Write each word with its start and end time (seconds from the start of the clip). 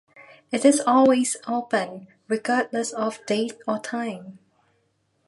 It 0.51 0.65
is 0.65 0.79
always 0.83 1.37
open, 1.45 2.07
regardless 2.27 2.91
of 2.91 3.23
date 3.27 3.59
or 3.67 3.77
time. 3.77 4.39